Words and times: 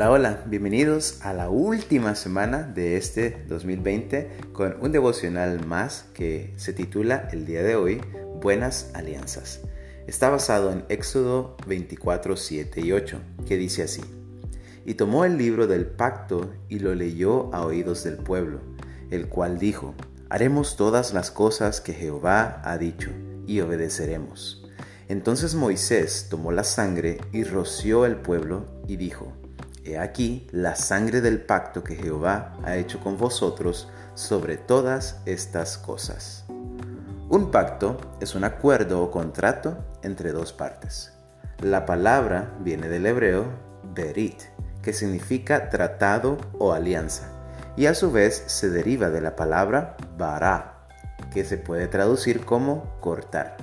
Hola, 0.00 0.12
hola, 0.12 0.44
bienvenidos 0.46 1.18
a 1.20 1.34
la 1.34 1.50
última 1.50 2.14
semana 2.14 2.62
de 2.62 2.96
este 2.96 3.44
2020 3.50 4.30
con 4.54 4.78
un 4.80 4.92
devocional 4.92 5.66
más 5.66 6.06
que 6.14 6.54
se 6.56 6.72
titula 6.72 7.28
el 7.32 7.44
día 7.44 7.62
de 7.62 7.76
hoy 7.76 8.00
Buenas 8.40 8.92
Alianzas. 8.94 9.60
Está 10.06 10.30
basado 10.30 10.72
en 10.72 10.86
Éxodo 10.88 11.54
24, 11.66 12.34
7 12.34 12.80
y 12.80 12.92
8, 12.92 13.20
que 13.46 13.58
dice 13.58 13.82
así. 13.82 14.00
Y 14.86 14.94
tomó 14.94 15.26
el 15.26 15.36
libro 15.36 15.66
del 15.66 15.84
pacto 15.84 16.50
y 16.70 16.78
lo 16.78 16.94
leyó 16.94 17.54
a 17.54 17.66
oídos 17.66 18.02
del 18.02 18.16
pueblo, 18.16 18.60
el 19.10 19.28
cual 19.28 19.58
dijo, 19.58 19.94
Haremos 20.30 20.76
todas 20.76 21.12
las 21.12 21.30
cosas 21.30 21.82
que 21.82 21.92
Jehová 21.92 22.62
ha 22.64 22.78
dicho 22.78 23.10
y 23.46 23.60
obedeceremos. 23.60 24.66
Entonces 25.08 25.54
Moisés 25.54 26.28
tomó 26.30 26.52
la 26.52 26.64
sangre 26.64 27.20
y 27.32 27.44
roció 27.44 28.06
el 28.06 28.16
pueblo 28.16 28.64
y 28.88 28.96
dijo, 28.96 29.36
He 29.84 29.98
aquí 29.98 30.46
la 30.52 30.76
sangre 30.76 31.20
del 31.20 31.40
pacto 31.40 31.82
que 31.82 31.96
Jehová 31.96 32.52
ha 32.64 32.76
hecho 32.76 33.00
con 33.00 33.16
vosotros 33.16 33.88
sobre 34.14 34.56
todas 34.56 35.20
estas 35.24 35.78
cosas. 35.78 36.44
Un 37.28 37.50
pacto 37.50 37.96
es 38.20 38.34
un 38.34 38.44
acuerdo 38.44 39.02
o 39.02 39.10
contrato 39.10 39.78
entre 40.02 40.32
dos 40.32 40.52
partes. 40.52 41.12
La 41.62 41.86
palabra 41.86 42.54
viene 42.60 42.88
del 42.88 43.06
hebreo 43.06 43.46
berit, 43.94 44.42
que 44.82 44.92
significa 44.92 45.70
tratado 45.70 46.38
o 46.58 46.72
alianza, 46.72 47.30
y 47.76 47.86
a 47.86 47.94
su 47.94 48.10
vez 48.10 48.42
se 48.46 48.68
deriva 48.68 49.10
de 49.10 49.20
la 49.20 49.36
palabra 49.36 49.96
bara, 50.18 50.88
que 51.32 51.44
se 51.44 51.56
puede 51.56 51.86
traducir 51.86 52.44
como 52.44 52.98
cortar. 53.00 53.56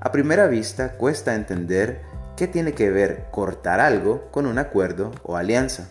A 0.00 0.12
primera 0.12 0.46
vista 0.46 0.92
cuesta 0.92 1.34
entender 1.34 2.02
¿Qué 2.36 2.48
tiene 2.48 2.72
que 2.72 2.90
ver 2.90 3.28
cortar 3.30 3.78
algo 3.78 4.28
con 4.32 4.46
un 4.46 4.58
acuerdo 4.58 5.12
o 5.22 5.36
alianza? 5.36 5.90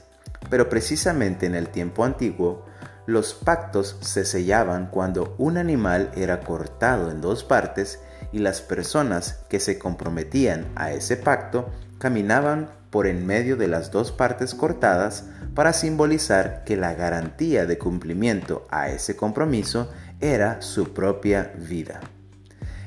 Pero 0.49 0.67
precisamente 0.67 1.45
en 1.45 1.55
el 1.55 1.69
tiempo 1.69 2.03
antiguo, 2.03 2.65
los 3.05 3.33
pactos 3.33 3.97
se 4.01 4.25
sellaban 4.25 4.87
cuando 4.87 5.35
un 5.37 5.57
animal 5.57 6.11
era 6.15 6.41
cortado 6.41 7.11
en 7.11 7.21
dos 7.21 7.45
partes 7.45 8.01
y 8.33 8.39
las 8.39 8.59
personas 8.59 9.45
que 9.47 9.61
se 9.61 9.79
comprometían 9.79 10.65
a 10.75 10.91
ese 10.91 11.15
pacto 11.15 11.69
caminaban 11.97 12.69
por 12.89 13.07
en 13.07 13.25
medio 13.25 13.55
de 13.55 13.69
las 13.69 13.91
dos 13.91 14.11
partes 14.11 14.53
cortadas 14.53 15.23
para 15.55 15.71
simbolizar 15.71 16.65
que 16.65 16.75
la 16.75 16.93
garantía 16.93 17.65
de 17.65 17.77
cumplimiento 17.77 18.67
a 18.69 18.89
ese 18.89 19.15
compromiso 19.15 19.89
era 20.19 20.61
su 20.61 20.93
propia 20.93 21.53
vida. 21.55 22.01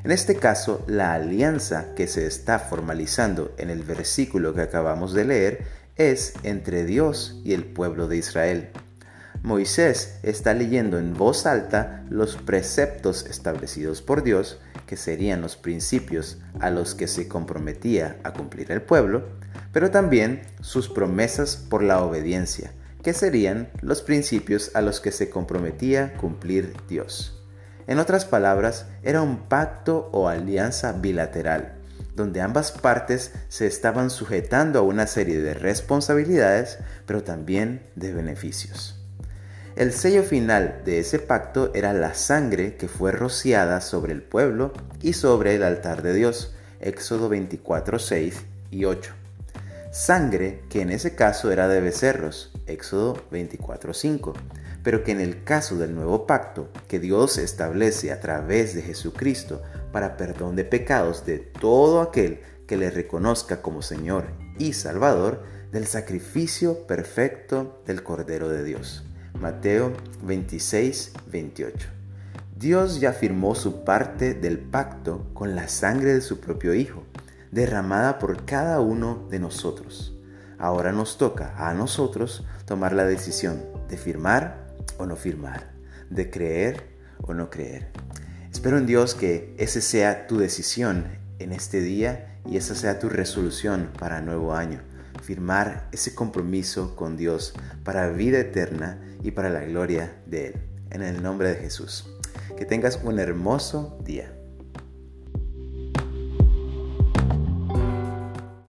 En 0.07 0.13
este 0.13 0.37
caso, 0.37 0.85
la 0.87 1.15
alianza 1.15 1.93
que 1.97 2.07
se 2.07 2.29
está 2.29 2.61
formalizando 2.61 3.53
en 3.59 3.71
el 3.71 3.83
versículo 3.83 4.55
que 4.55 4.61
acabamos 4.61 5.13
de 5.15 5.25
leer 5.25 5.65
es 5.97 6.35
entre 6.45 6.85
Dios 6.85 7.41
y 7.43 7.55
el 7.55 7.65
pueblo 7.65 8.07
de 8.07 8.19
Israel. 8.19 8.69
Moisés 9.43 10.21
está 10.23 10.55
leyendo 10.55 11.01
en 11.01 11.13
voz 11.13 11.45
alta 11.45 12.05
los 12.09 12.37
preceptos 12.37 13.27
establecidos 13.27 14.01
por 14.01 14.23
Dios, 14.23 14.61
que 14.87 14.97
serían 14.97 15.41
los 15.41 15.57
principios 15.57 16.39
a 16.61 16.71
los 16.71 16.95
que 16.95 17.09
se 17.09 17.27
comprometía 17.27 18.21
a 18.23 18.33
cumplir 18.33 18.71
el 18.71 18.83
pueblo, 18.83 19.25
pero 19.73 19.91
también 19.91 20.43
sus 20.61 20.89
promesas 20.89 21.57
por 21.57 21.83
la 21.83 22.01
obediencia, 22.05 22.71
que 23.03 23.13
serían 23.13 23.71
los 23.83 24.03
principios 24.03 24.71
a 24.75 24.83
los 24.83 25.01
que 25.01 25.11
se 25.11 25.31
comprometía 25.31 26.15
cumplir 26.15 26.75
Dios. 26.89 27.36
En 27.87 27.99
otras 27.99 28.25
palabras, 28.25 28.87
era 29.03 29.23
un 29.23 29.49
pacto 29.49 30.09
o 30.13 30.29
alianza 30.29 30.93
bilateral, 30.93 31.75
donde 32.17 32.41
ambas 32.41 32.73
partes 32.73 33.33
se 33.49 33.67
estaban 33.67 34.11
sujetando 34.11 34.81
a 34.81 34.83
una 34.83 35.07
serie 35.07 35.41
de 35.41 35.55
responsabilidades, 35.55 36.79
pero 37.07 37.23
también 37.23 37.87
de 37.95 38.13
beneficios. 38.13 39.01
El 39.77 39.93
sello 39.93 40.23
final 40.23 40.81
de 40.85 41.01
ese 41.01 41.19
pacto 41.19 41.71
era 41.75 41.93
la 41.93 42.15
sangre 42.15 42.77
que 42.77 42.89
fue 42.89 43.13
rociada 43.13 43.81
sobre 43.81 44.15
el 44.15 44.23
pueblo 44.23 44.73
y 45.03 45.13
sobre 45.13 45.55
el 45.55 45.63
altar 45.63 46.03
de 46.03 46.15
Dios, 46.15 46.55
Éxodo 46.81 47.29
24, 47.29 47.99
6 47.99 48.45
y 48.71 48.85
8. 48.87 49.26
Sangre 49.91 50.63
que 50.69 50.83
en 50.83 50.91
ese 50.91 51.15
caso 51.15 51.51
era 51.51 51.69
de 51.69 51.81
becerros, 51.81 52.53
Éxodo 52.67 53.23
24, 53.31 53.95
5 53.95 54.35
pero 54.87 55.03
que 55.03 55.11
en 55.11 55.21
el 55.21 55.43
caso 55.43 55.77
del 55.79 55.97
nuevo 55.97 56.29
pacto 56.29 56.69
que 56.87 57.01
Dios 57.01 57.39
establece 57.39 58.13
a 58.13 58.21
través 58.21 58.73
de 58.73 58.83
Jesucristo 58.83 59.61
para 59.91 60.17
perdón 60.17 60.55
de 60.55 60.65
pecados 60.65 61.27
de 61.27 61.41
todo 61.41 62.01
aquel 62.01 62.39
que 62.69 62.77
le 62.77 62.93
reconozca 62.93 63.63
como 63.63 63.83
Señor 63.83 64.27
y 64.61 64.75
Salvador, 64.75 65.43
del 65.73 65.89
sacrificio 65.89 66.87
perfecto 66.87 67.83
del 67.85 68.05
Cordero 68.05 68.49
de 68.49 68.63
Dios. 68.63 69.03
Mateo 69.41 69.93
26, 70.23 71.15
28. 71.33 71.89
Dios 72.57 73.01
ya 73.01 73.13
firmó 73.13 73.57
su 73.57 73.83
parte 73.83 74.35
del 74.35 74.61
pacto 74.61 75.27
con 75.35 75.57
la 75.57 75.67
sangre 75.67 76.15
de 76.15 76.21
su 76.21 76.39
propio 76.39 76.75
Hijo, 76.75 77.03
derramada 77.57 78.19
por 78.19 78.45
cada 78.45 78.81
uno 78.81 79.27
de 79.31 79.39
nosotros. 79.39 80.15
Ahora 80.59 80.93
nos 80.93 81.17
toca 81.17 81.55
a 81.57 81.73
nosotros 81.73 82.45
tomar 82.67 82.93
la 82.93 83.07
decisión 83.07 83.65
de 83.89 83.97
firmar 83.97 84.67
o 84.99 85.07
no 85.07 85.17
firmar, 85.17 85.73
de 86.11 86.31
creer 86.31 86.87
o 87.23 87.33
no 87.33 87.49
creer. 87.49 87.89
Espero 88.53 88.77
en 88.77 88.85
Dios 88.85 89.15
que 89.15 89.55
esa 89.57 89.81
sea 89.81 90.27
tu 90.27 90.37
decisión 90.37 91.07
en 91.39 91.53
este 91.53 91.81
día 91.81 92.39
y 92.45 92.59
esa 92.59 92.75
sea 92.75 92.99
tu 92.99 93.09
resolución 93.09 93.91
para 93.99 94.21
nuevo 94.21 94.55
año. 94.55 94.83
Firmar 95.23 95.89
ese 95.93 96.15
compromiso 96.15 96.95
con 96.95 97.17
Dios 97.17 97.55
para 97.85 98.11
vida 98.11 98.39
eterna 98.39 99.01
y 99.23 99.31
para 99.31 99.49
la 99.49 99.65
gloria 99.65 100.15
de 100.27 100.49
Él. 100.49 100.55
En 100.91 101.03
el 101.03 101.23
nombre 101.23 101.49
de 101.49 101.57
Jesús. 101.57 102.07
Que 102.59 102.67
tengas 102.67 103.01
un 103.03 103.19
hermoso 103.19 103.99
día. 104.05 104.37